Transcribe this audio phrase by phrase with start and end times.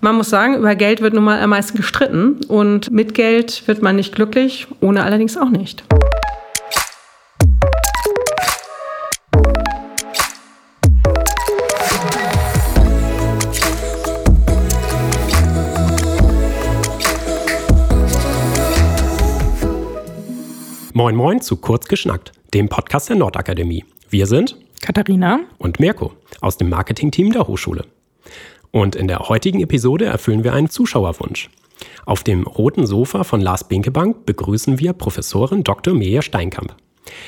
[0.00, 3.82] Man muss sagen, über Geld wird nun mal am meisten gestritten und mit Geld wird
[3.82, 5.82] man nicht glücklich, ohne allerdings auch nicht.
[20.92, 23.84] Moin Moin zu Kurz geschnackt, dem Podcast der Nordakademie.
[24.10, 27.84] Wir sind Katharina und Mirko aus dem Marketingteam der Hochschule.
[28.70, 31.50] Und in der heutigen Episode erfüllen wir einen Zuschauerwunsch.
[32.06, 35.94] Auf dem roten Sofa von Lars Binkebank begrüßen wir Professorin Dr.
[35.94, 36.74] Mirja Steinkamp.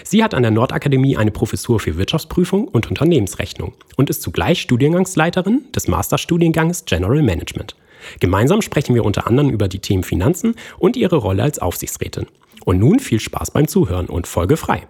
[0.04, 5.64] Sie hat an der Nordakademie eine Professur für Wirtschaftsprüfung und Unternehmensrechnung und ist zugleich Studiengangsleiterin
[5.74, 7.76] des Masterstudiengangs General Management.
[8.18, 12.26] Gemeinsam sprechen wir unter anderem über die Themen Finanzen und ihre Rolle als Aufsichtsrätin.
[12.64, 14.86] Und nun viel Spaß beim Zuhören und Folge frei.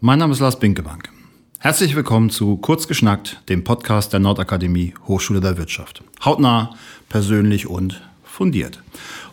[0.00, 1.08] Mein Name ist Lars Binkebank.
[1.64, 6.02] Herzlich willkommen zu Kurz geschnackt, dem Podcast der Nordakademie Hochschule der Wirtschaft.
[6.22, 6.74] Hautnah,
[7.08, 8.82] persönlich und fundiert.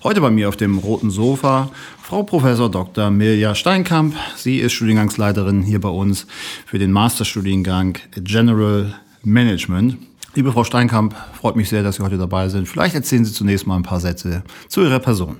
[0.01, 1.69] Heute bei mir auf dem roten Sofa
[2.01, 3.11] Frau Professor Dr.
[3.11, 4.15] Mirja Steinkamp.
[4.37, 6.25] Sie ist Studiengangsleiterin hier bei uns
[6.65, 9.97] für den Masterstudiengang General Management.
[10.33, 12.65] Liebe Frau Steinkamp, freut mich sehr, dass Sie heute dabei sind.
[12.65, 15.35] Vielleicht erzählen Sie zunächst mal ein paar Sätze zu Ihrer Person.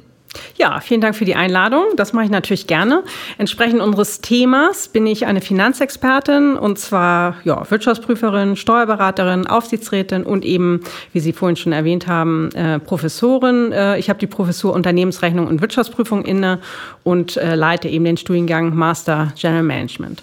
[0.57, 1.83] Ja, vielen Dank für die Einladung.
[1.95, 3.03] Das mache ich natürlich gerne.
[3.37, 10.81] Entsprechend unseres Themas bin ich eine Finanzexpertin und zwar ja, Wirtschaftsprüferin, Steuerberaterin, Aufsichtsrätin und eben,
[11.13, 13.71] wie Sie vorhin schon erwähnt haben, äh, Professorin.
[13.71, 16.59] Äh, ich habe die Professur Unternehmensrechnung und Wirtschaftsprüfung inne
[17.03, 20.21] und äh, leite eben den Studiengang Master General Management.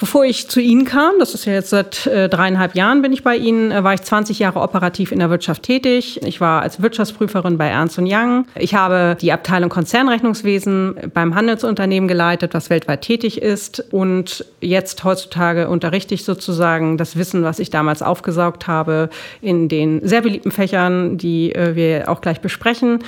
[0.00, 3.22] Bevor ich zu Ihnen kam, das ist ja jetzt seit äh, dreieinhalb Jahren bin ich
[3.22, 6.20] bei Ihnen, äh, war ich 20 Jahre operativ in der Wirtschaft tätig.
[6.24, 8.46] Ich war als Wirtschaftsprüferin bei Ernst Young.
[8.56, 13.84] Ich habe die Abteilung Konzernrechnungswesen beim Handelsunternehmen geleitet, was weltweit tätig ist.
[13.92, 19.10] Und jetzt heutzutage unterrichte ich sozusagen das Wissen, was ich damals aufgesaugt habe,
[19.42, 23.00] in den sehr beliebten Fächern, die äh, wir auch gleich besprechen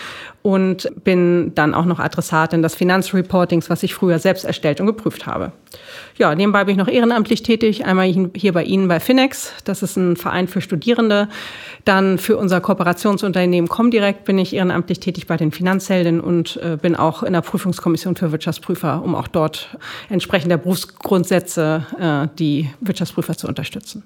[0.47, 5.27] und bin dann auch noch Adressatin des Finanzreportings, was ich früher selbst erstellt und geprüft
[5.27, 5.51] habe.
[6.19, 9.97] Ja, nebenbei bin ich noch ehrenamtlich tätig, einmal hier bei Ihnen bei Finex, das ist
[9.97, 11.29] ein Verein für Studierende.
[11.85, 16.95] Dann für unser Kooperationsunternehmen Comdirect bin ich ehrenamtlich tätig bei den Finanzhelden und äh, bin
[16.95, 19.77] auch in der Prüfungskommission für Wirtschaftsprüfer, um auch dort
[20.11, 24.05] entsprechend der Berufsgrundsätze äh, die Wirtschaftsprüfer zu unterstützen.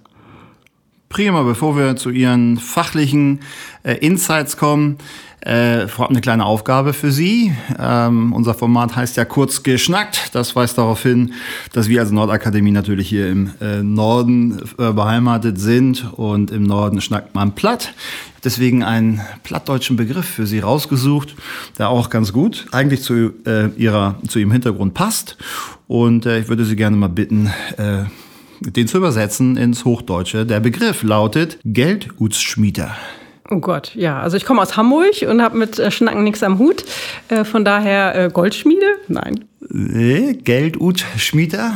[1.11, 3.41] Prima, bevor wir zu Ihren fachlichen
[3.83, 4.97] äh, Insights kommen,
[5.41, 7.53] äh, vorab eine kleine Aufgabe für Sie.
[7.81, 10.31] Ähm, unser Format heißt ja kurz geschnackt.
[10.35, 11.33] Das weist darauf hin,
[11.73, 17.01] dass wir als Nordakademie natürlich hier im äh, Norden äh, beheimatet sind und im Norden
[17.01, 17.93] schnackt man platt.
[18.45, 21.35] Deswegen einen plattdeutschen Begriff für Sie rausgesucht,
[21.77, 25.39] der auch ganz gut eigentlich zu, äh, ihrer, zu Ihrem Hintergrund passt.
[25.89, 28.05] Und äh, ich würde Sie gerne mal bitten, äh,
[28.61, 30.47] den zu übersetzen ins Hochdeutsche.
[30.47, 32.97] Der Begriff lautet Geldutsschmieder.
[33.51, 34.21] Oh Gott, ja.
[34.21, 36.85] Also ich komme aus Hamburg und habe mit äh, Schnacken nichts am Hut.
[37.29, 38.87] Äh, von daher äh, Goldschmiede?
[39.09, 39.45] Nein.
[39.69, 41.73] Nee, Geldutschmieder.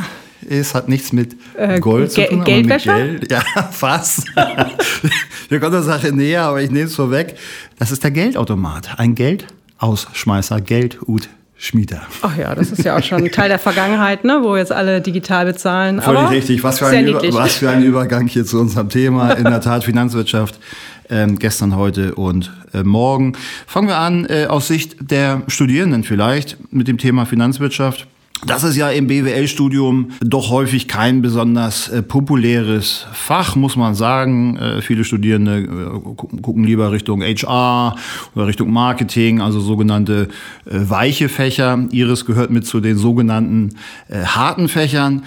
[0.48, 2.44] Es hat nichts mit äh, Gold zu tun.
[2.44, 2.96] Geldwäscher?
[2.96, 3.30] Geld.
[3.30, 3.40] Ja,
[3.72, 4.26] fast.
[5.48, 7.34] Wir kommen der Sache näher, aber ich nehme es vorweg.
[7.78, 8.98] Das ist der Geldautomat.
[8.98, 11.28] Ein Geldausschmeißer, Geldut.
[11.64, 12.02] Schmieder.
[12.20, 15.46] Ach ja, das ist ja auch schon Teil der Vergangenheit, ne, wo jetzt alle digital
[15.46, 16.02] bezahlen.
[16.02, 16.62] Völlig Aber richtig.
[16.62, 19.32] Was für, ein Über, was für ein Übergang hier zu unserem Thema.
[19.38, 20.60] In der Tat Finanzwirtschaft.
[21.08, 23.32] Ähm, gestern, heute und äh, morgen.
[23.66, 28.06] Fangen wir an äh, aus Sicht der Studierenden vielleicht mit dem Thema Finanzwirtschaft.
[28.46, 34.56] Das ist ja im BWL-Studium doch häufig kein besonders äh, populäres Fach, muss man sagen.
[34.58, 37.96] Äh, viele Studierende äh, gucken lieber Richtung HR
[38.34, 40.28] oder Richtung Marketing, also sogenannte
[40.66, 41.86] weiche Fächer.
[41.90, 43.76] Ihres gehört mit zu den sogenannten
[44.10, 45.22] harten Fächern.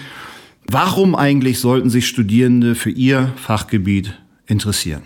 [0.66, 4.14] Warum eigentlich sollten sich Studierende für ihr Fachgebiet
[4.46, 5.02] interessieren?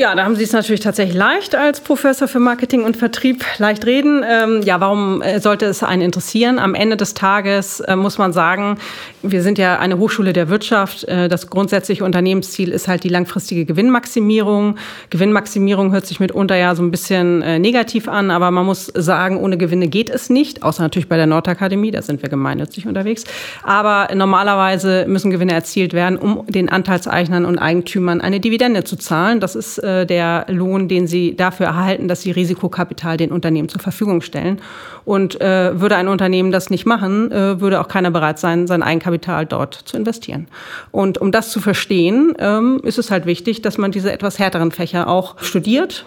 [0.00, 3.84] Ja, da haben Sie es natürlich tatsächlich leicht als Professor für Marketing und Vertrieb leicht
[3.84, 4.24] reden.
[4.26, 6.58] Ähm, ja, warum äh, sollte es einen interessieren?
[6.58, 8.78] Am Ende des Tages äh, muss man sagen,
[9.20, 11.04] wir sind ja eine Hochschule der Wirtschaft.
[11.04, 14.76] Äh, das grundsätzliche Unternehmensziel ist halt die langfristige Gewinnmaximierung.
[15.10, 19.36] Gewinnmaximierung hört sich mitunter ja so ein bisschen äh, negativ an, aber man muss sagen,
[19.36, 23.24] ohne Gewinne geht es nicht, außer natürlich bei der Nordakademie, da sind wir gemeinnützig unterwegs.
[23.64, 29.40] Aber normalerweise müssen Gewinne erzielt werden, um den Anteilseignern und Eigentümern eine Dividende zu zahlen.
[29.40, 33.80] Das ist äh, der Lohn, den sie dafür erhalten, dass sie Risikokapital den Unternehmen zur
[33.80, 34.60] Verfügung stellen.
[35.04, 38.82] Und äh, würde ein Unternehmen das nicht machen, äh, würde auch keiner bereit sein, sein
[38.82, 40.46] Eigenkapital dort zu investieren.
[40.90, 44.70] Und um das zu verstehen, ähm, ist es halt wichtig, dass man diese etwas härteren
[44.70, 46.04] Fächer auch studiert.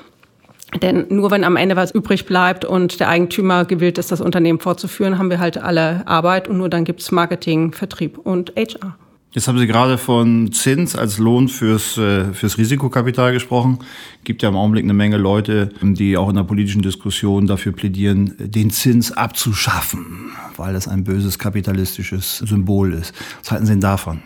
[0.82, 4.60] Denn nur wenn am Ende was übrig bleibt und der Eigentümer gewillt ist, das Unternehmen
[4.60, 8.96] fortzuführen, haben wir halt alle Arbeit und nur dann gibt's Marketing, Vertrieb und HR.
[9.34, 13.80] Jetzt haben Sie gerade von Zins als Lohn fürs, äh, fürs Risikokapital gesprochen.
[14.24, 18.36] Gibt ja im Augenblick eine Menge Leute, die auch in der politischen Diskussion dafür plädieren,
[18.38, 23.12] den Zins abzuschaffen, weil das ein böses kapitalistisches Symbol ist.
[23.42, 24.22] Was halten Sie denn davon?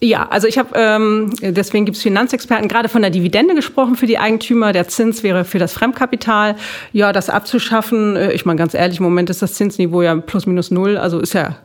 [0.00, 4.06] Ja, also ich habe, ähm, deswegen gibt es Finanzexperten gerade von der Dividende gesprochen für
[4.06, 4.72] die Eigentümer.
[4.72, 6.54] Der Zins wäre für das Fremdkapital.
[6.92, 10.46] Ja, das abzuschaffen, äh, ich meine ganz ehrlich, im Moment ist das Zinsniveau ja plus
[10.46, 11.56] minus null, also ist ja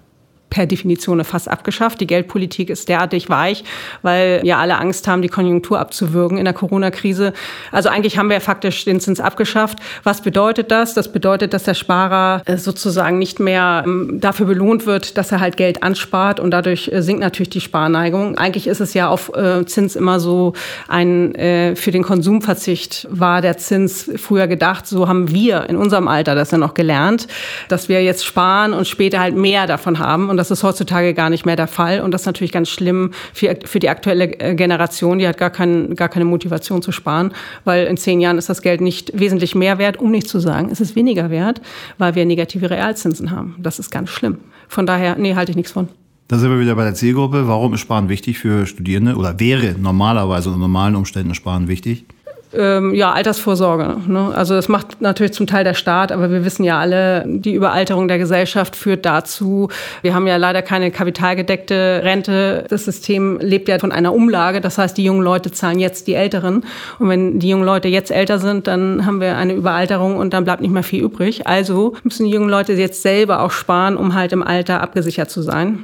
[0.49, 1.99] per Definition fast abgeschafft.
[2.01, 3.63] Die Geldpolitik ist derartig weich,
[4.01, 7.33] weil ja alle Angst haben, die Konjunktur abzuwürgen in der Corona-Krise.
[7.71, 9.79] Also eigentlich haben wir faktisch den Zins abgeschafft.
[10.03, 10.94] Was bedeutet das?
[10.94, 15.39] Das bedeutet, dass der Sparer äh, sozusagen nicht mehr ähm, dafür belohnt wird, dass er
[15.39, 18.38] halt Geld anspart und dadurch äh, sinkt natürlich die Sparneigung.
[18.38, 20.53] Eigentlich ist es ja auf äh, Zins immer so
[20.88, 24.88] ein für den Konsumverzicht war der Zins früher gedacht.
[24.88, 27.27] So haben wir in unserem Alter das ja noch gelernt,
[27.67, 30.29] dass wir jetzt sparen und später halt mehr davon haben.
[30.29, 32.00] Und und das ist heutzutage gar nicht mehr der Fall.
[32.01, 35.18] Und das ist natürlich ganz schlimm für, für die aktuelle äh, Generation.
[35.18, 37.34] Die hat gar, kein, gar keine Motivation zu sparen,
[37.66, 40.69] weil in zehn Jahren ist das Geld nicht wesentlich mehr wert, um nicht zu sagen,
[40.72, 41.60] es ist weniger wert,
[41.98, 43.56] weil wir negative Realzinsen haben.
[43.57, 44.38] Das ist ganz schlimm.
[44.68, 45.88] Von daher, nee, halte ich nichts von.
[46.28, 47.48] Da sind wir wieder bei der Zielgruppe.
[47.48, 52.06] Warum ist Sparen wichtig für Studierende oder wäre normalerweise unter normalen Umständen Sparen wichtig?
[52.53, 53.97] Ähm, ja, Altersvorsorge.
[54.07, 54.31] Ne?
[54.33, 58.07] Also das macht natürlich zum Teil der Staat, aber wir wissen ja alle, die Überalterung
[58.07, 59.69] der Gesellschaft führt dazu.
[60.01, 62.65] Wir haben ja leider keine kapitalgedeckte Rente.
[62.69, 64.61] Das System lebt ja von einer Umlage.
[64.61, 66.63] Das heißt, die jungen Leute zahlen jetzt die Älteren.
[66.99, 70.45] Und wenn die jungen Leute jetzt älter sind, dann haben wir eine Überalterung und dann
[70.45, 71.47] bleibt nicht mehr viel übrig.
[71.47, 75.41] Also müssen die jungen Leute jetzt selber auch sparen, um halt im Alter abgesichert zu
[75.41, 75.79] sein.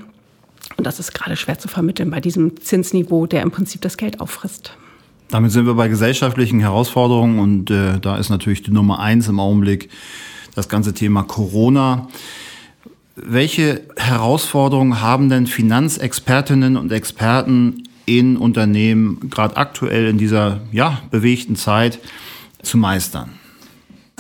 [0.78, 4.22] Und das ist gerade schwer zu vermitteln bei diesem Zinsniveau, der im Prinzip das Geld
[4.22, 4.74] auffrisst.
[5.34, 9.40] Damit sind wir bei gesellschaftlichen Herausforderungen und äh, da ist natürlich die Nummer eins im
[9.40, 9.90] Augenblick
[10.54, 12.08] das ganze Thema Corona.
[13.16, 21.56] Welche Herausforderungen haben denn Finanzexpertinnen und Experten in Unternehmen gerade aktuell in dieser ja, bewegten
[21.56, 21.98] Zeit
[22.62, 23.32] zu meistern?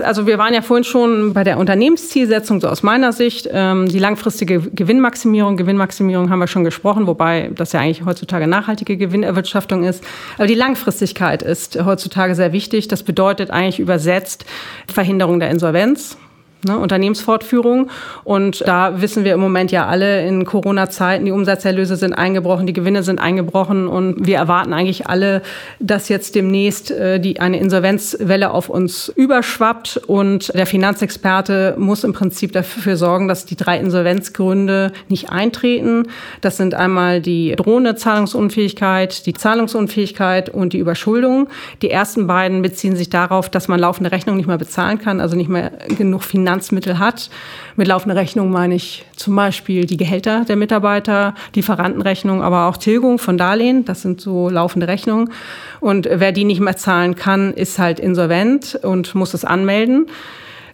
[0.01, 3.47] Also wir waren ja vorhin schon bei der Unternehmenszielsetzung, so aus meiner Sicht.
[3.51, 8.97] Ähm, die langfristige Gewinnmaximierung, Gewinnmaximierung haben wir schon gesprochen, wobei das ja eigentlich heutzutage nachhaltige
[8.97, 10.03] Gewinnerwirtschaftung ist.
[10.37, 12.87] Aber die Langfristigkeit ist heutzutage sehr wichtig.
[12.87, 14.45] Das bedeutet eigentlich übersetzt
[14.91, 16.17] Verhinderung der Insolvenz
[16.63, 17.89] ne, Unternehmensfortführung.
[18.23, 22.73] Und da wissen wir im Moment ja alle in Corona-Zeiten, die Umsatzerlöse sind eingebrochen, die
[22.73, 25.41] Gewinne sind eingebrochen und wir erwarten eigentlich alle,
[25.79, 32.13] dass jetzt demnächst äh, die, eine Insolvenzwelle auf uns überschwappt und der Finanzexperte muss im
[32.13, 36.07] Prinzip dafür sorgen, dass die drei Insolvenzgründe nicht eintreten.
[36.41, 41.49] Das sind einmal die drohende Zahlungsunfähigkeit, die Zahlungsunfähigkeit und die Überschuldung.
[41.81, 45.35] Die ersten beiden beziehen sich darauf, dass man laufende Rechnungen nicht mehr bezahlen kann, also
[45.35, 47.31] nicht mehr genug Finanz Finanzmittel hat.
[47.75, 53.17] Mit laufender Rechnung meine ich zum Beispiel die Gehälter der Mitarbeiter, Lieferantenrechnung, aber auch Tilgung
[53.17, 53.85] von Darlehen.
[53.85, 55.31] Das sind so laufende Rechnungen.
[55.79, 60.05] Und wer die nicht mehr zahlen kann, ist halt insolvent und muss es anmelden.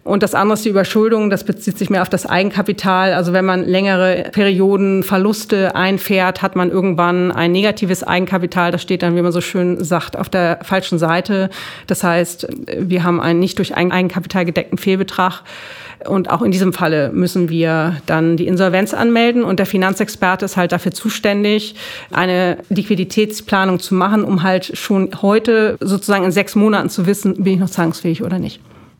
[0.09, 1.29] Und das andere ist die Überschuldung.
[1.29, 3.13] Das bezieht sich mehr auf das Eigenkapital.
[3.13, 8.71] Also wenn man längere Perioden Verluste einfährt, hat man irgendwann ein negatives Eigenkapital.
[8.71, 11.51] Das steht dann, wie man so schön sagt, auf der falschen Seite.
[11.85, 15.43] Das heißt, wir haben einen nicht durch Eigenkapital gedeckten Fehlbetrag.
[16.07, 19.43] Und auch in diesem Falle müssen wir dann die Insolvenz anmelden.
[19.43, 21.75] Und der Finanzexperte ist halt dafür zuständig,
[22.11, 27.53] eine Liquiditätsplanung zu machen, um halt schon heute sozusagen in sechs Monaten zu wissen, bin
[27.53, 28.59] ich noch zahlungsfähig oder nicht.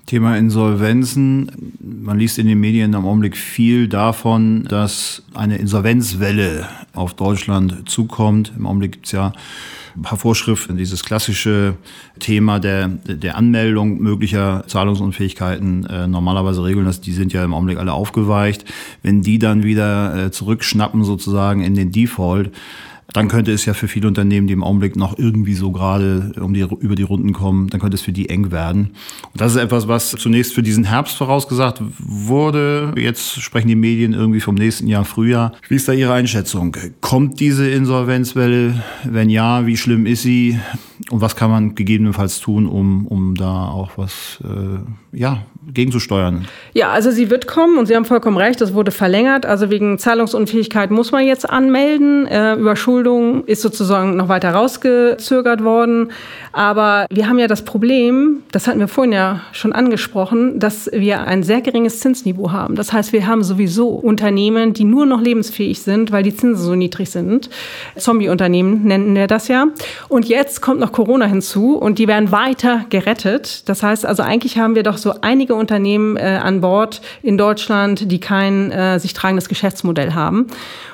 [0.10, 1.52] Thema Insolvenzen.
[1.80, 8.52] Man liest in den Medien im Augenblick viel davon, dass eine Insolvenzwelle auf Deutschland zukommt.
[8.58, 9.34] Im Augenblick gibt es ja
[9.96, 11.76] ein paar Vorschriften, dieses klassische
[12.18, 17.78] Thema der, der Anmeldung möglicher Zahlungsunfähigkeiten äh, normalerweise regeln das, die sind ja im Augenblick
[17.78, 18.66] alle aufgeweicht.
[19.04, 22.52] Wenn die dann wieder äh, zurückschnappen sozusagen in den Default,
[23.14, 26.54] dann könnte es ja für viele Unternehmen, die im Augenblick noch irgendwie so gerade um
[26.54, 28.92] die, über die Runden kommen, dann könnte es für die eng werden.
[29.32, 32.94] Und das ist etwas, was zunächst für diesen Herbst vorausgesagt wurde.
[32.96, 35.54] Jetzt sprechen die Medien irgendwie vom nächsten Jahr Frühjahr.
[35.68, 36.76] Wie ist da Ihre Einschätzung?
[37.02, 38.84] Kommt diese Insolvenzwelle?
[39.04, 40.60] Wenn ja, wie schlimm ist sie?
[41.10, 46.46] Und was kann man gegebenenfalls tun, um, um da auch was äh, ja, gegenzusteuern?
[46.74, 49.46] Ja, also sie wird kommen und Sie haben vollkommen recht, das wurde verlängert.
[49.46, 52.28] Also wegen Zahlungsunfähigkeit muss man jetzt anmelden.
[52.28, 52.58] Äh,
[53.00, 56.12] Überschuldung ist sozusagen noch weiter rausgezögert worden.
[56.52, 61.22] Aber wir haben ja das Problem, das hatten wir vorhin ja schon angesprochen, dass wir
[61.22, 62.76] ein sehr geringes Zinsniveau haben.
[62.76, 66.76] Das heißt, wir haben sowieso Unternehmen, die nur noch lebensfähig sind, weil die Zinsen so
[66.76, 67.50] niedrig sind.
[67.96, 69.68] Zombie-Unternehmen nennen wir das ja.
[70.08, 73.70] Und jetzt kommt noch Corona hinzu und die werden weiter gerettet.
[73.70, 78.12] Das heißt also, eigentlich haben wir doch so einige Unternehmen äh, an Bord in Deutschland,
[78.12, 80.48] die kein äh, sich tragendes Geschäftsmodell haben.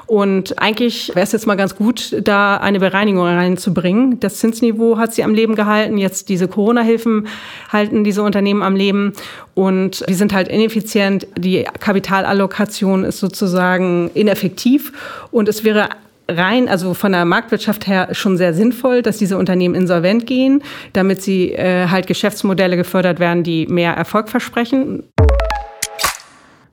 [0.07, 4.19] Und eigentlich wäre es jetzt mal ganz gut, da eine Bereinigung reinzubringen.
[4.19, 5.97] Das Zinsniveau hat sie am Leben gehalten.
[5.97, 7.27] Jetzt diese Corona-Hilfen
[7.71, 9.13] halten diese Unternehmen am Leben.
[9.55, 11.27] Und die sind halt ineffizient.
[11.38, 14.93] Die Kapitalallokation ist sozusagen ineffektiv.
[15.31, 15.89] Und es wäre
[16.27, 21.21] rein, also von der Marktwirtschaft her schon sehr sinnvoll, dass diese Unternehmen insolvent gehen, damit
[21.21, 25.03] sie äh, halt Geschäftsmodelle gefördert werden, die mehr Erfolg versprechen.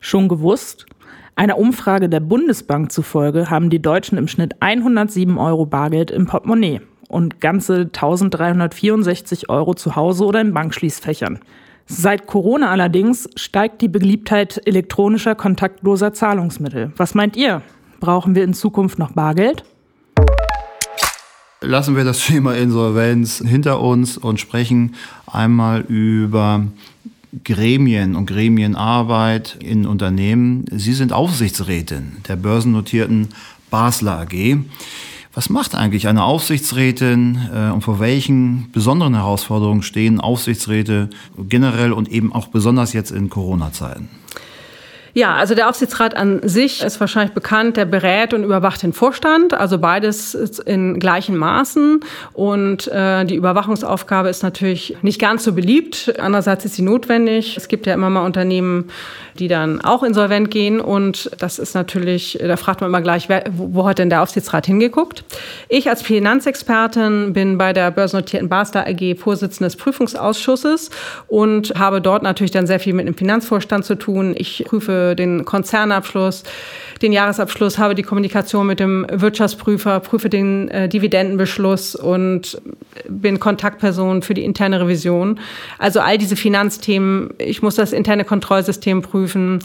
[0.00, 0.86] Schon gewusst?
[1.34, 6.82] Einer Umfrage der Bundesbank zufolge haben die Deutschen im Schnitt 107 Euro Bargeld im Portemonnaie
[7.08, 11.38] und ganze 1364 Euro zu Hause oder in Bankschließfächern.
[11.86, 16.92] Seit Corona allerdings steigt die Beliebtheit elektronischer kontaktloser Zahlungsmittel.
[16.96, 17.62] Was meint ihr?
[17.98, 19.64] Brauchen wir in Zukunft noch Bargeld?
[21.62, 24.96] Lassen wir das Thema Insolvenz hinter uns und sprechen
[25.26, 26.66] einmal über
[27.44, 30.66] Gremien und Gremienarbeit in Unternehmen.
[30.70, 33.28] Sie sind Aufsichtsrätin der börsennotierten
[33.70, 34.58] Basler AG.
[35.34, 41.08] Was macht eigentlich eine Aufsichtsrätin äh, und vor welchen besonderen Herausforderungen stehen Aufsichtsräte
[41.38, 44.10] generell und eben auch besonders jetzt in Corona-Zeiten?
[45.14, 49.52] Ja, also der Aufsichtsrat an sich ist wahrscheinlich bekannt, der berät und überwacht den Vorstand,
[49.52, 52.00] also beides in gleichen Maßen.
[52.32, 56.14] Und äh, die Überwachungsaufgabe ist natürlich nicht ganz so beliebt.
[56.18, 57.58] Andererseits ist sie notwendig.
[57.58, 58.88] Es gibt ja immer mal Unternehmen,
[59.38, 60.80] die dann auch insolvent gehen.
[60.80, 64.64] Und das ist natürlich, da fragt man immer gleich, wer, wo hat denn der Aufsichtsrat
[64.64, 65.24] hingeguckt?
[65.68, 70.90] Ich als Finanzexpertin bin bei der börsennotierten Basler AG Vorsitzende des Prüfungsausschusses
[71.28, 74.34] und habe dort natürlich dann sehr viel mit dem Finanzvorstand zu tun.
[74.38, 76.44] Ich prüfe den Konzernabschluss,
[77.02, 82.60] den Jahresabschluss, habe die Kommunikation mit dem Wirtschaftsprüfer, prüfe den äh, Dividendenbeschluss und
[83.08, 85.40] bin Kontaktperson für die interne Revision.
[85.78, 87.30] Also all diese Finanzthemen.
[87.38, 89.58] Ich muss das interne Kontrollsystem prüfen.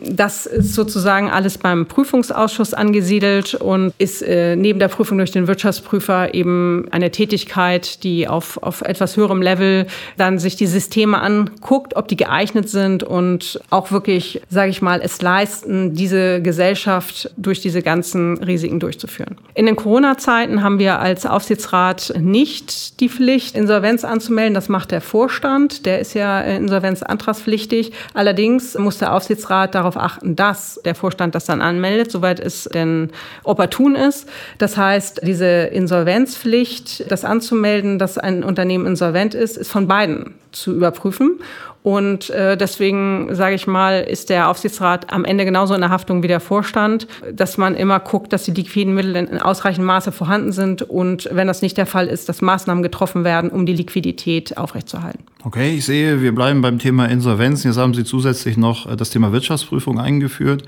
[0.00, 5.46] Das ist sozusagen alles beim Prüfungsausschuss angesiedelt und ist äh, neben der Prüfung durch den
[5.46, 11.96] Wirtschaftsprüfer eben eine Tätigkeit, die auf, auf etwas höherem Level dann sich die Systeme anguckt,
[11.96, 17.30] ob die geeignet sind und auch wirklich, sage ich mal, es leisten, diese Gesellschaft Gesellschaft
[17.36, 19.36] durch diese ganzen Risiken durchzuführen.
[19.54, 24.54] In den Corona-Zeiten haben wir als Aufsichtsrat nicht die Pflicht, Insolvenz anzumelden.
[24.54, 25.86] Das macht der Vorstand.
[25.86, 27.92] Der ist ja insolvenzantragspflichtig.
[28.14, 33.10] Allerdings muss der Aufsichtsrat darauf achten, dass der Vorstand das dann anmeldet, soweit es denn
[33.44, 34.28] opportun ist.
[34.58, 40.74] Das heißt, diese Insolvenzpflicht, das anzumelden, dass ein Unternehmen insolvent ist, ist von beiden zu
[40.74, 41.40] überprüfen.
[41.82, 46.22] Und äh, deswegen, sage ich mal, ist der Aufsichtsrat am Ende genauso in der Haftung
[46.22, 50.52] wie der Vorstand, dass man immer guckt, dass die liquiden Mittel in ausreichendem Maße vorhanden
[50.52, 54.56] sind und wenn das nicht der Fall ist, dass Maßnahmen getroffen werden, um die Liquidität
[54.56, 55.24] aufrechtzuerhalten.
[55.44, 57.64] Okay, ich sehe, wir bleiben beim Thema Insolvenz.
[57.64, 60.62] Jetzt haben Sie zusätzlich noch äh, das Thema Wirtschaftsprüfung eingeführt.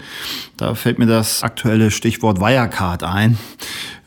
[0.57, 3.39] Da fällt mir das aktuelle Stichwort Wirecard ein.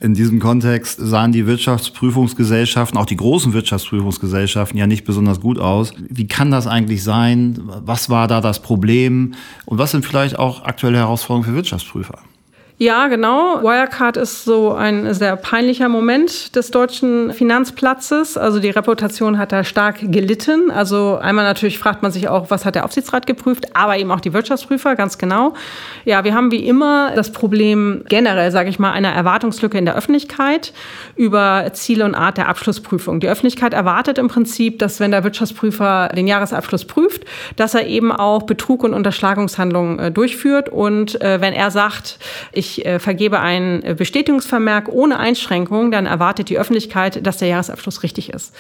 [0.01, 5.93] In diesem Kontext sahen die Wirtschaftsprüfungsgesellschaften, auch die großen Wirtschaftsprüfungsgesellschaften, ja nicht besonders gut aus.
[6.09, 7.61] Wie kann das eigentlich sein?
[7.85, 9.35] Was war da das Problem?
[9.65, 12.19] Und was sind vielleicht auch aktuelle Herausforderungen für Wirtschaftsprüfer?
[12.79, 13.63] Ja, genau.
[13.63, 18.37] Wirecard ist so ein sehr peinlicher Moment des deutschen Finanzplatzes.
[18.37, 20.69] Also die Reputation hat da stark gelitten.
[20.69, 24.19] Also einmal natürlich fragt man sich auch, was hat der Aufsichtsrat geprüft, aber eben auch
[24.19, 25.55] die Wirtschaftsprüfer, ganz genau.
[26.05, 29.95] Ja, wir haben wie immer das Problem generell, sage ich mal, einer Erwartungslücke in der
[29.95, 30.71] Öffentlichkeit
[31.15, 33.19] über Ziele und Art der Abschlussprüfung.
[33.19, 38.11] Die Öffentlichkeit erwartet im Prinzip, dass wenn der Wirtschaftsprüfer den Jahresabschluss prüft, dass er eben
[38.11, 40.69] auch Betrug und Unterschlagungshandlungen äh, durchführt.
[40.69, 42.19] Und äh, wenn er sagt,
[42.51, 47.47] ich ich äh, vergebe einen äh, Bestätigungsvermerk ohne Einschränkung, dann erwartet die Öffentlichkeit, dass der
[47.47, 48.53] Jahresabschluss richtig ist.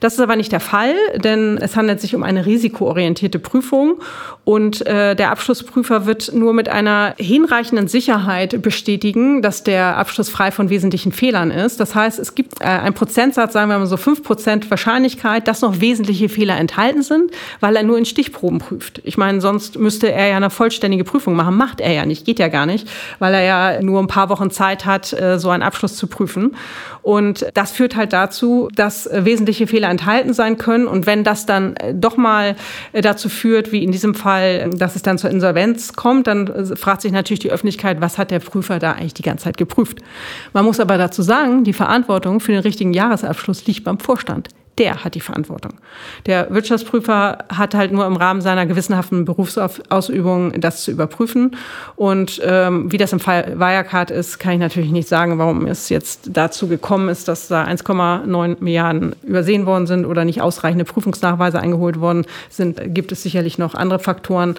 [0.00, 4.00] Das ist aber nicht der Fall, denn es handelt sich um eine risikoorientierte Prüfung
[4.44, 10.50] und äh, der Abschlussprüfer wird nur mit einer hinreichenden Sicherheit bestätigen, dass der Abschluss frei
[10.50, 11.80] von wesentlichen Fehlern ist.
[11.80, 15.62] Das heißt, es gibt äh, einen Prozentsatz, sagen wir mal so fünf Prozent Wahrscheinlichkeit, dass
[15.62, 17.30] noch wesentliche Fehler enthalten sind,
[17.60, 19.00] weil er nur in Stichproben prüft.
[19.04, 21.56] Ich meine, sonst müsste er ja eine vollständige Prüfung machen.
[21.56, 24.50] Macht er ja nicht, geht ja gar nicht, weil er ja nur ein paar Wochen
[24.50, 26.56] Zeit hat, äh, so einen Abschluss zu prüfen.
[27.02, 30.86] Und das führt halt dazu, dass äh, wesentliche Fehler enthalten sein können.
[30.86, 32.56] Und wenn das dann äh, doch mal
[32.92, 37.12] dazu führt, wie in diesem Fall, dass es dann zur Insolvenz kommt, dann fragt sich
[37.12, 39.98] natürlich die Öffentlichkeit, was hat der Prüfer da eigentlich die ganze Zeit geprüft.
[40.52, 45.04] Man muss aber dazu sagen, die Verantwortung für den richtigen Jahresabschluss liegt beim Vorstand der
[45.04, 45.74] hat die Verantwortung.
[46.26, 51.56] Der Wirtschaftsprüfer hat halt nur im Rahmen seiner gewissenhaften Berufsausübung das zu überprüfen.
[51.96, 55.88] Und ähm, wie das im Fall Wirecard ist, kann ich natürlich nicht sagen, warum es
[55.88, 61.60] jetzt dazu gekommen ist, dass da 1,9 Milliarden übersehen worden sind oder nicht ausreichende Prüfungsnachweise
[61.60, 62.80] eingeholt worden sind.
[62.94, 64.56] Gibt es sicherlich noch andere Faktoren.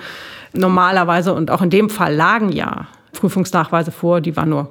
[0.54, 4.70] Normalerweise und auch in dem Fall lagen ja Prüfungsnachweise vor, die waren nur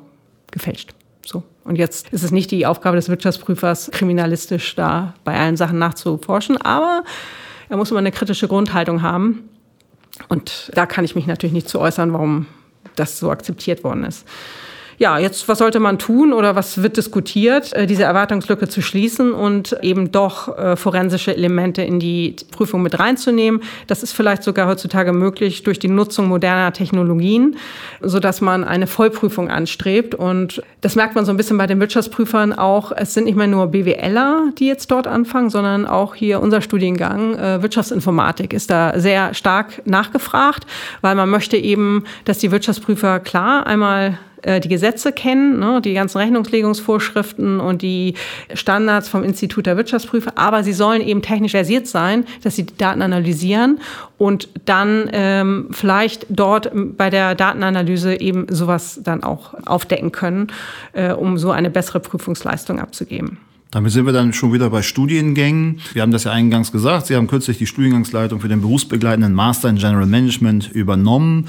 [0.50, 0.94] gefälscht.
[1.26, 1.42] So.
[1.64, 6.58] Und jetzt ist es nicht die Aufgabe des Wirtschaftsprüfers, kriminalistisch da bei allen Sachen nachzuforschen,
[6.58, 7.04] aber
[7.68, 9.48] er muss immer eine kritische Grundhaltung haben.
[10.28, 12.46] Und da kann ich mich natürlich nicht zu äußern, warum
[12.96, 14.26] das so akzeptiert worden ist
[14.98, 19.32] ja, jetzt, was sollte man tun oder was wird diskutiert, äh, diese Erwartungslücke zu schließen
[19.32, 23.60] und eben doch äh, forensische Elemente in die Prüfung mit reinzunehmen.
[23.86, 27.56] Das ist vielleicht sogar heutzutage möglich durch die Nutzung moderner Technologien,
[28.00, 30.14] so dass man eine Vollprüfung anstrebt.
[30.14, 32.92] Und das merkt man so ein bisschen bei den Wirtschaftsprüfern auch.
[32.92, 37.34] Es sind nicht mehr nur BWLer, die jetzt dort anfangen, sondern auch hier unser Studiengang
[37.36, 40.66] äh, Wirtschaftsinformatik ist da sehr stark nachgefragt,
[41.00, 45.94] weil man möchte eben, dass die Wirtschaftsprüfer klar einmal äh, die Gesetze kennen, ne, die
[45.94, 48.14] ganzen Rechnungslegungsvorschriften und die
[48.52, 52.76] Standards vom Institut der Wirtschaftsprüfer, aber sie sollen eben technisch versiert sein, dass sie die
[52.76, 53.80] Daten analysieren
[54.18, 60.48] und dann ähm, vielleicht dort bei der Datenanalyse eben sowas dann auch aufdecken können,
[60.92, 63.38] äh, um so eine bessere Prüfungsleistung abzugeben.
[63.70, 65.80] Damit sind wir dann schon wieder bei Studiengängen.
[65.94, 67.06] Wir haben das ja eingangs gesagt.
[67.06, 71.48] Sie haben kürzlich die Studiengangsleitung für den berufsbegleitenden Master in General Management übernommen.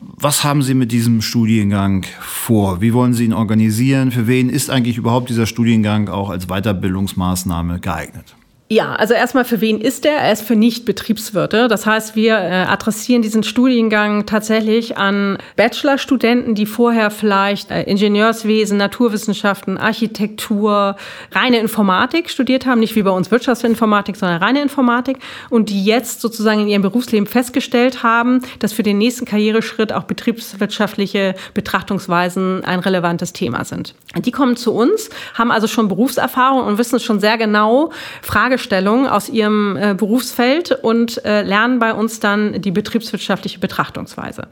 [0.00, 2.80] Was haben Sie mit diesem Studiengang vor?
[2.80, 4.10] Wie wollen Sie ihn organisieren?
[4.12, 8.36] Für wen ist eigentlich überhaupt dieser Studiengang auch als Weiterbildungsmaßnahme geeignet?
[8.70, 10.18] Ja, also erstmal für wen ist der?
[10.18, 11.68] Er ist für Nicht-Betriebswirte.
[11.68, 18.76] Das heißt, wir äh, adressieren diesen Studiengang tatsächlich an Bachelorstudenten, die vorher vielleicht äh, Ingenieurswesen,
[18.76, 20.96] Naturwissenschaften, Architektur,
[21.32, 25.16] reine Informatik studiert haben, nicht wie bei uns Wirtschaftsinformatik, sondern reine Informatik
[25.48, 30.04] und die jetzt sozusagen in ihrem Berufsleben festgestellt haben, dass für den nächsten Karriereschritt auch
[30.04, 33.94] betriebswirtschaftliche Betrachtungsweisen ein relevantes Thema sind.
[34.14, 39.06] Die kommen zu uns, haben also schon Berufserfahrung und wissen schon sehr genau, Frage Fragestellungen
[39.06, 44.48] aus ihrem äh, Berufsfeld und äh, lernen bei uns dann die betriebswirtschaftliche Betrachtungsweise.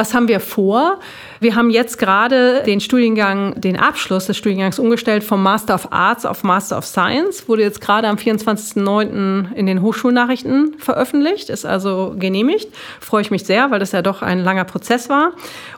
[0.00, 0.98] Was haben wir vor?
[1.40, 6.24] Wir haben jetzt gerade den Studiengang, den Abschluss des Studiengangs umgestellt vom Master of Arts
[6.24, 7.48] auf Master of Science.
[7.48, 9.52] Wurde jetzt gerade am 24.09.
[9.52, 12.68] in den Hochschulnachrichten veröffentlicht, ist also genehmigt.
[12.98, 15.32] Freue ich mich sehr, weil das ja doch ein langer Prozess war.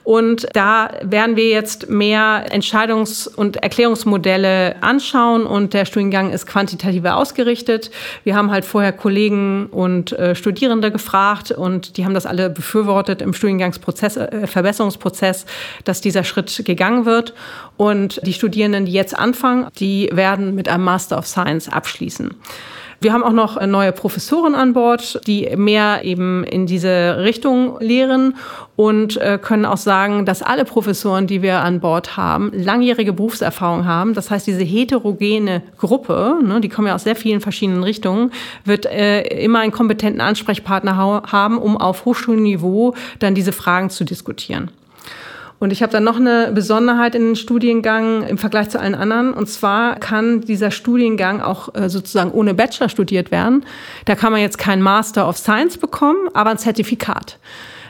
[0.05, 7.17] Und da werden wir jetzt mehr Entscheidungs- und Erklärungsmodelle anschauen und der Studiengang ist quantitativer
[7.17, 7.91] ausgerichtet.
[8.23, 13.21] Wir haben halt vorher Kollegen und äh, Studierende gefragt und die haben das alle befürwortet
[13.21, 15.47] im Studiengangsprozess Prozess, Verbesserungsprozess,
[15.85, 17.35] dass dieser Schritt gegangen wird.
[17.77, 22.35] Und die Studierenden, die jetzt anfangen, die werden mit einem Master of Science abschließen.
[23.03, 28.37] Wir haben auch noch neue Professoren an Bord, die mehr eben in diese Richtung lehren
[28.77, 33.87] und äh, können auch sagen, dass alle Professoren, die wir an Bord haben, langjährige Berufserfahrung
[33.87, 34.15] haben.
[34.15, 38.31] Das heißt, diese heterogene Gruppe, ne, die kommen ja aus sehr vielen verschiedenen Richtungen,
[38.65, 44.71] wird äh, immer einen kompetenten Ansprechpartner haben, um auf Hochschulniveau dann diese Fragen zu diskutieren.
[45.63, 49.33] Und ich habe dann noch eine Besonderheit in den Studiengang im Vergleich zu allen anderen.
[49.33, 53.65] Und zwar kann dieser Studiengang auch äh, sozusagen ohne Bachelor studiert werden.
[54.05, 57.39] Da kann man jetzt kein Master of Science bekommen, aber ein Zertifikat.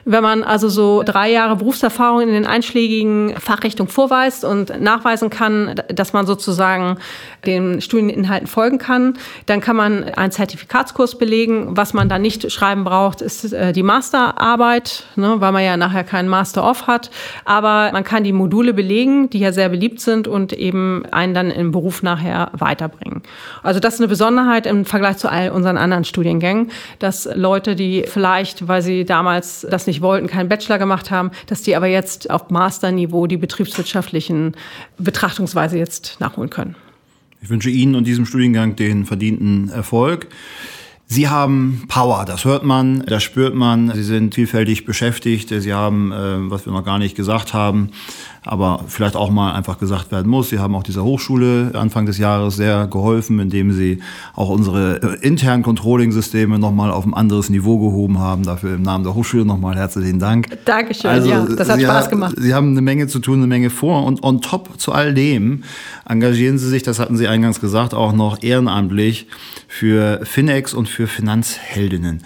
[0.04, 5.76] Wenn man also so drei Jahre Berufserfahrung in den einschlägigen Fachrichtungen vorweist und nachweisen kann,
[5.88, 6.98] dass man sozusagen
[7.46, 9.14] den Studieninhalten folgen kann,
[9.46, 11.76] dann kann man einen Zertifikatskurs belegen.
[11.76, 16.04] Was man da nicht schreiben braucht, ist äh, die Masterarbeit, ne, weil man ja nachher
[16.04, 17.10] keinen Master off hat.
[17.44, 21.50] Aber man kann die Module belegen, die ja sehr beliebt sind und eben einen dann
[21.50, 23.22] im Beruf nachher weiterbringen.
[23.62, 28.04] Also das ist eine Besonderheit im Vergleich zu all unseren anderen Studiengängen, dass Leute, die
[28.06, 31.86] vielleicht, weil sie damals das nicht nicht wollten, keinen Bachelor gemacht haben, dass die aber
[31.86, 34.54] jetzt auf Masterniveau die betriebswirtschaftlichen
[34.98, 36.74] Betrachtungsweise jetzt nachholen können.
[37.42, 40.28] Ich wünsche Ihnen und diesem Studiengang den verdienten Erfolg.
[41.06, 43.92] Sie haben Power, das hört man, das spürt man.
[43.94, 45.50] Sie sind vielfältig beschäftigt.
[45.50, 47.90] Sie haben, äh, was wir noch gar nicht gesagt haben,
[48.44, 50.48] aber vielleicht auch mal einfach gesagt werden muss.
[50.48, 54.00] Sie haben auch dieser Hochschule Anfang des Jahres sehr geholfen, indem sie
[54.34, 58.42] auch unsere äh, internen Controlling-Systeme nochmal auf ein anderes Niveau gehoben haben.
[58.42, 60.48] Dafür im Namen der Hochschule nochmal herzlichen Dank.
[60.64, 62.34] Dankeschön, also, ja, das hat sie Spaß gemacht.
[62.36, 65.62] Sie haben eine Menge zu tun, eine Menge vor und on top zu all dem
[66.08, 69.28] engagieren Sie sich, das hatten Sie eingangs gesagt, auch noch ehrenamtlich
[69.68, 72.24] für Finex und für Finanzheldinnen.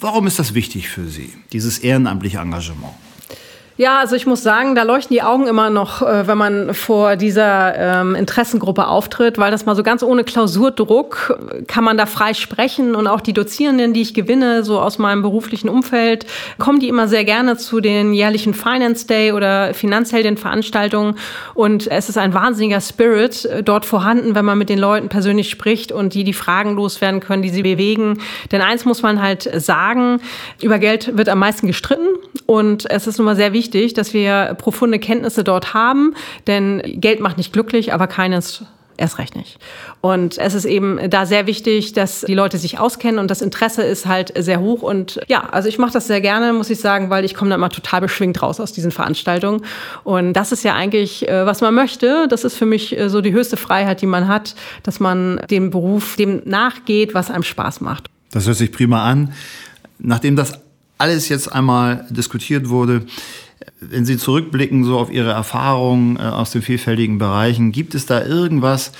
[0.00, 2.94] Warum ist das wichtig für Sie, dieses ehrenamtliche Engagement?
[3.78, 7.16] Ja, also ich muss sagen, da leuchten die Augen immer noch, äh, wenn man vor
[7.16, 12.32] dieser ähm, Interessengruppe auftritt, weil das mal so ganz ohne Klausurdruck kann man da frei
[12.32, 16.24] sprechen und auch die Dozierenden, die ich gewinne, so aus meinem beruflichen Umfeld,
[16.58, 21.18] kommen die immer sehr gerne zu den jährlichen Finance Day oder Finanzheldin-Veranstaltungen
[21.52, 25.50] und es ist ein wahnsinniger Spirit äh, dort vorhanden, wenn man mit den Leuten persönlich
[25.50, 28.22] spricht und die die Fragen loswerden können, die sie bewegen.
[28.52, 30.22] Denn eins muss man halt sagen,
[30.62, 34.54] über Geld wird am meisten gestritten Und es ist nun mal sehr wichtig, dass wir
[34.58, 36.14] profunde Kenntnisse dort haben,
[36.46, 38.64] denn Geld macht nicht glücklich, aber keines
[38.96, 39.58] erst recht nicht.
[40.00, 43.82] Und es ist eben da sehr wichtig, dass die Leute sich auskennen und das Interesse
[43.82, 44.82] ist halt sehr hoch.
[44.82, 47.56] Und ja, also ich mache das sehr gerne, muss ich sagen, weil ich komme da
[47.56, 49.62] immer total beschwingt raus aus diesen Veranstaltungen.
[50.04, 52.26] Und das ist ja eigentlich, äh, was man möchte.
[52.28, 55.70] Das ist für mich äh, so die höchste Freiheit, die man hat, dass man dem
[55.70, 58.08] Beruf dem nachgeht, was einem Spaß macht.
[58.30, 59.32] Das hört sich prima an.
[59.98, 60.60] Nachdem das
[60.98, 63.06] alles jetzt einmal diskutiert wurde,
[63.80, 68.24] wenn Sie zurückblicken so auf Ihre Erfahrungen äh, aus den vielfältigen Bereichen, gibt es da
[68.24, 68.92] irgendwas,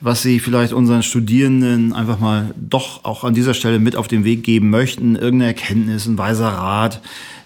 [0.00, 4.24] was Sie vielleicht unseren Studierenden einfach mal doch auch an dieser Stelle mit auf den
[4.24, 5.16] Weg geben möchten?
[5.16, 7.00] Irgendeine Erkenntnis, ein weiser Rat,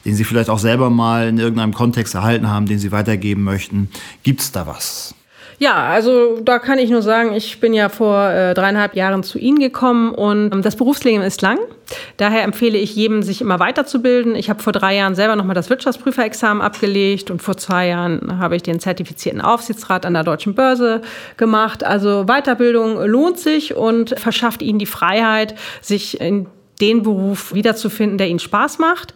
[0.04, 3.88] den Sie vielleicht auch selber mal in irgendeinem Kontext erhalten haben, den Sie weitergeben möchten?
[4.22, 5.14] Gibt es da was?
[5.62, 9.38] Ja, also da kann ich nur sagen, ich bin ja vor äh, dreieinhalb Jahren zu
[9.38, 11.60] Ihnen gekommen und ähm, das Berufsleben ist lang.
[12.16, 14.34] Daher empfehle ich jedem, sich immer weiterzubilden.
[14.34, 18.56] Ich habe vor drei Jahren selber nochmal das Wirtschaftsprüferexamen abgelegt und vor zwei Jahren habe
[18.56, 21.00] ich den zertifizierten Aufsichtsrat an der Deutschen Börse
[21.36, 21.84] gemacht.
[21.84, 26.48] Also Weiterbildung lohnt sich und verschafft Ihnen die Freiheit, sich in
[26.80, 29.14] den Beruf wiederzufinden, der Ihnen Spaß macht.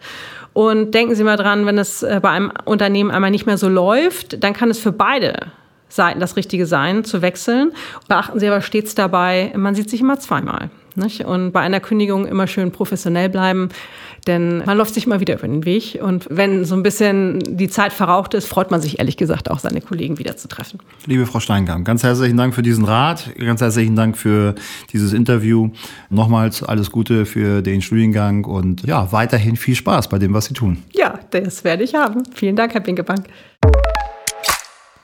[0.53, 3.67] Und denken Sie mal dran, wenn es äh, bei einem Unternehmen einmal nicht mehr so
[3.67, 5.51] läuft, dann kann es für beide
[5.89, 7.71] Seiten das richtige Sein zu wechseln.
[8.07, 10.69] Beachten Sie aber stets dabei, man sieht sich immer zweimal.
[10.97, 11.25] Nicht?
[11.25, 13.69] Und bei einer Kündigung immer schön professionell bleiben,
[14.25, 15.99] denn man läuft sich immer wieder über den Weg.
[16.01, 19.59] Und wenn so ein bisschen die Zeit verraucht ist, freut man sich ehrlich gesagt auch,
[19.59, 20.79] seine Kollegen wiederzutreffen.
[21.05, 24.55] Liebe Frau Steinkamp, ganz herzlichen Dank für diesen Rat, ganz herzlichen Dank für
[24.91, 25.69] dieses Interview.
[26.09, 30.55] Nochmals alles Gute für den Studiengang und ja, weiterhin viel Spaß bei dem, was Sie
[30.55, 30.83] tun.
[30.93, 32.23] Ja, das werde ich haben.
[32.33, 33.27] Vielen Dank, Herr Binkebank.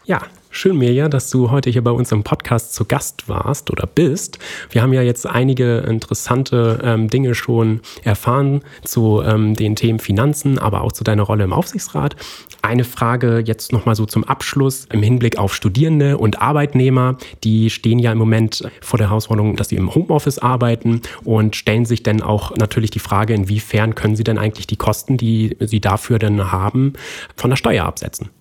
[0.05, 3.87] Ja, schön, Mirja, dass du heute hier bei uns im Podcast zu Gast warst oder
[3.87, 4.37] bist.
[4.69, 10.59] Wir haben ja jetzt einige interessante ähm, Dinge schon erfahren zu ähm, den Themen Finanzen,
[10.59, 12.17] aber auch zu deiner Rolle im Aufsichtsrat.
[12.61, 17.17] Eine Frage jetzt nochmal so zum Abschluss im Hinblick auf Studierende und Arbeitnehmer.
[17.45, 21.85] Die stehen ja im Moment vor der Herausforderung, dass sie im Homeoffice arbeiten und stellen
[21.85, 25.79] sich dann auch natürlich die Frage, inwiefern können sie denn eigentlich die Kosten, die sie
[25.79, 26.91] dafür dann haben,
[27.37, 28.31] von der Steuer absetzen?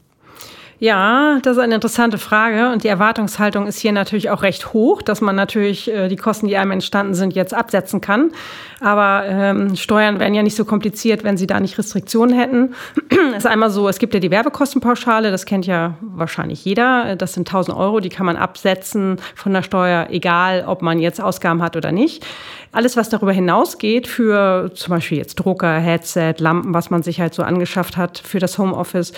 [0.83, 5.01] Ja, das ist eine interessante Frage und die Erwartungshaltung ist hier natürlich auch recht hoch,
[5.01, 8.33] dass man natürlich äh, die Kosten, die einem entstanden sind, jetzt absetzen kann.
[8.81, 12.75] Aber ähm, Steuern wären ja nicht so kompliziert, wenn sie da nicht Restriktionen hätten.
[13.37, 17.15] Ist einmal so, es gibt ja die Werbekostenpauschale, das kennt ja wahrscheinlich jeder.
[17.15, 21.21] Das sind 1000 Euro, die kann man absetzen von der Steuer, egal ob man jetzt
[21.21, 22.27] Ausgaben hat oder nicht.
[22.75, 27.35] Alles, was darüber hinausgeht, für zum Beispiel jetzt Drucker, Headset, Lampen, was man sich halt
[27.35, 29.13] so angeschafft hat für das Homeoffice,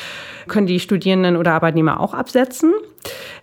[0.48, 2.74] können die Studierenden oder Arbeitnehmer auch absetzen.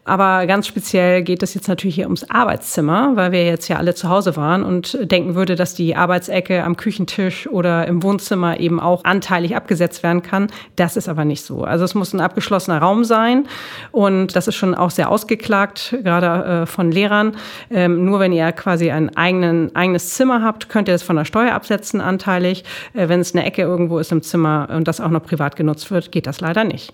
[0.04, 3.93] Aber ganz speziell geht es jetzt natürlich hier ums Arbeitszimmer, weil wir jetzt ja alle
[3.93, 8.80] zu Hause waren und denken würde, dass die Arbeitsecke am Küchentisch oder im Wohnzimmer eben
[8.80, 10.47] auch anteilig abgesetzt werden kann.
[10.76, 11.63] Das ist aber nicht so.
[11.63, 13.45] Also es muss ein abgeschlossener Raum sein
[13.91, 17.38] und das ist schon auch sehr ausgeklagt, gerade äh, von Lehrern.
[17.69, 21.26] Ähm, nur wenn ihr quasi ein eigenen, eigenes Zimmer habt, könnt ihr das von der
[21.26, 22.63] Steuer absetzen anteilig.
[22.93, 25.91] Äh, wenn es eine Ecke irgendwo ist im Zimmer und das auch noch privat genutzt
[25.91, 26.91] wird, geht das leider nicht.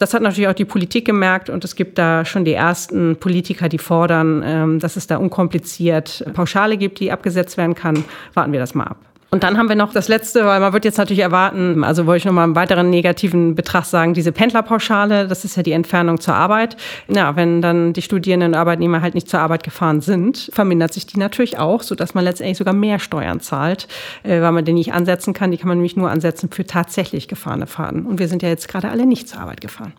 [0.00, 3.68] Das hat natürlich auch die Politik gemerkt und es gibt da schon die ersten Politiker,
[3.68, 8.04] die fordern, ähm, dass es da unkompliziert Pauschale gibt, die abgesetzt werden kann.
[8.34, 8.96] Warten wir das mal ab.
[9.32, 12.18] Und dann haben wir noch das Letzte, weil man wird jetzt natürlich erwarten, also wollte
[12.18, 16.18] ich noch mal einen weiteren negativen Betracht sagen, diese Pendlerpauschale, das ist ja die Entfernung
[16.18, 16.76] zur Arbeit.
[17.06, 21.06] Ja, wenn dann die Studierenden und Arbeitnehmer halt nicht zur Arbeit gefahren sind, vermindert sich
[21.06, 23.86] die natürlich auch, sodass man letztendlich sogar mehr Steuern zahlt,
[24.24, 25.52] äh, weil man die nicht ansetzen kann.
[25.52, 28.06] Die kann man nämlich nur ansetzen für tatsächlich gefahrene Fahrten.
[28.06, 29.92] Und wir sind ja jetzt gerade alle nicht zur Arbeit gefahren.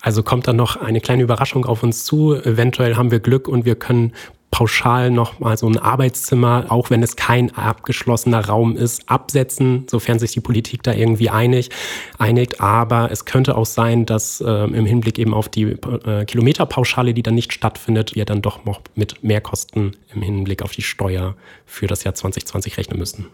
[0.00, 2.34] Also kommt dann noch eine kleine Überraschung auf uns zu.
[2.34, 4.12] Eventuell haben wir Glück und wir können
[4.50, 10.18] pauschal noch mal so ein Arbeitszimmer, auch wenn es kein abgeschlossener Raum ist, absetzen, sofern
[10.18, 11.70] sich die Politik da irgendwie einig,
[12.18, 12.60] einigt.
[12.60, 17.22] Aber es könnte auch sein, dass äh, im Hinblick eben auf die äh, Kilometerpauschale, die
[17.22, 21.34] dann nicht stattfindet, wir dann doch noch mit Mehrkosten im Hinblick auf die Steuer
[21.66, 23.26] für das Jahr 2020 rechnen müssen.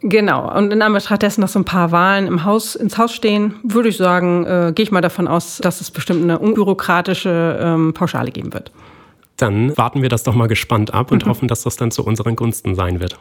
[0.00, 0.50] Genau.
[0.56, 3.90] Und in Anbetracht dessen, dass so ein paar Wahlen im Haus, ins Haus stehen, würde
[3.90, 8.30] ich sagen, äh, gehe ich mal davon aus, dass es bestimmt eine unbürokratische ähm, Pauschale
[8.30, 8.72] geben wird.
[9.36, 11.30] Dann warten wir das doch mal gespannt ab und mhm.
[11.30, 13.18] hoffen, dass das dann zu unseren Gunsten sein wird.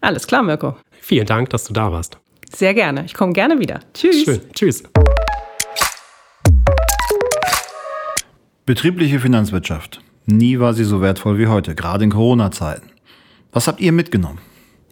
[0.00, 0.76] Alles klar, Mirko.
[1.00, 2.18] Vielen Dank, dass du da warst.
[2.52, 3.04] Sehr gerne.
[3.04, 3.80] Ich komme gerne wieder.
[3.94, 4.24] Tschüss.
[4.24, 4.40] Schön.
[4.52, 4.82] Tschüss.
[8.66, 10.00] Betriebliche Finanzwirtschaft.
[10.26, 12.90] Nie war sie so wertvoll wie heute, gerade in Corona-Zeiten.
[13.52, 14.38] Was habt ihr mitgenommen?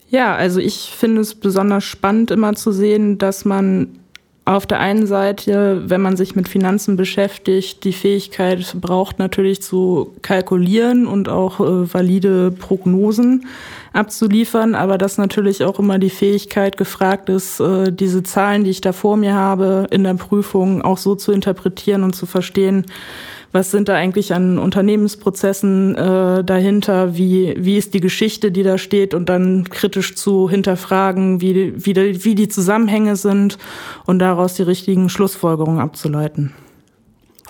[0.09, 3.99] Ja, also ich finde es besonders spannend, immer zu sehen, dass man
[4.45, 10.15] auf der einen Seite, wenn man sich mit Finanzen beschäftigt, die Fähigkeit braucht natürlich zu
[10.23, 13.47] kalkulieren und auch äh, valide Prognosen
[13.93, 18.81] abzuliefern, aber dass natürlich auch immer die Fähigkeit gefragt ist, äh, diese Zahlen, die ich
[18.81, 22.87] da vor mir habe, in der Prüfung auch so zu interpretieren und zu verstehen,
[23.53, 28.79] was sind da eigentlich an Unternehmensprozessen äh, dahinter, wie, wie ist die Geschichte, die da
[28.79, 33.59] steht und dann kritisch zu hinterfragen, wie, wie, wie die Zusammenhänge sind
[34.07, 36.53] und daraus die richtigen Schlussfolgerungen abzuleiten.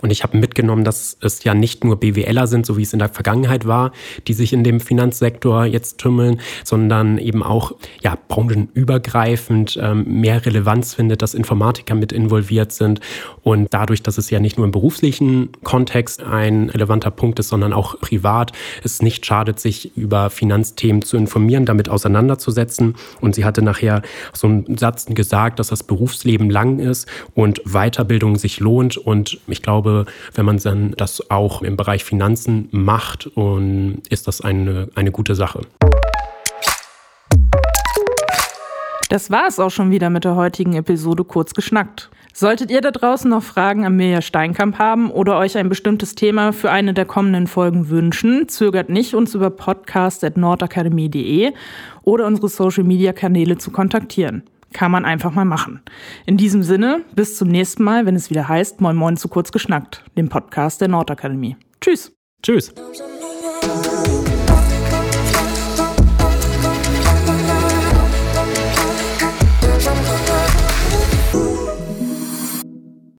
[0.03, 2.99] Und ich habe mitgenommen, dass es ja nicht nur BWLer sind, so wie es in
[2.99, 3.93] der Vergangenheit war,
[4.27, 10.95] die sich in dem Finanzsektor jetzt tümmeln, sondern eben auch ja, branchenübergreifend ähm, mehr Relevanz
[10.95, 13.01] findet, dass Informatiker mit involviert sind.
[13.43, 17.73] Und dadurch, dass es ja nicht nur im beruflichen Kontext ein relevanter Punkt ist, sondern
[17.73, 22.97] auch privat, es nicht schadet, sich über Finanzthemen zu informieren, damit auseinanderzusetzen.
[23.21, 28.37] Und sie hatte nachher so einen Satz gesagt, dass das Berufsleben lang ist und Weiterbildung
[28.37, 28.97] sich lohnt.
[28.97, 34.29] Und ich glaube, glaube, wenn man dann das auch im Bereich Finanzen macht, und ist
[34.29, 35.61] das eine, eine gute Sache.
[39.09, 42.09] Das war es auch schon wieder mit der heutigen Episode kurz geschnackt.
[42.33, 46.55] Solltet ihr da draußen noch Fragen an Mirja Steinkamp haben oder euch ein bestimmtes Thema
[46.55, 51.53] für eine der kommenden Folgen wünschen, zögert nicht, uns über podcast.nordakademie.de
[52.05, 54.45] oder unsere Social Media Kanäle zu kontaktieren.
[54.73, 55.83] Kann man einfach mal machen.
[56.27, 59.53] In diesem Sinne, bis zum nächsten Mal, wenn es wieder heißt Moin Moin zu kurz
[59.53, 61.57] geschnackt, dem Podcast der Nordakademie.
[61.81, 62.13] Tschüss.
[62.43, 62.73] Tschüss.